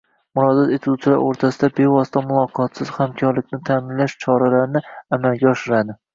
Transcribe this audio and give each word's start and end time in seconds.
murojaat 0.37 0.71
etuvchilar 0.77 1.19
o’rtasida 1.25 1.69
bevosita 1.79 2.23
muloqotsiz 2.31 2.91
hamkorlikni 2.97 3.61
ta’minlash 3.71 4.19
choralarini 4.27 4.85
amalga 5.21 5.53
oshiradi. 5.55 6.01